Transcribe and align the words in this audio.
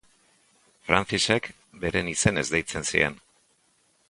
Francisek 0.87 1.51
beren 1.83 2.11
izenez 2.15 2.47
deitzen 2.57 2.89
zien. 2.95 3.21